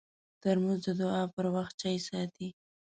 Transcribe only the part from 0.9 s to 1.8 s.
دعا پر وخت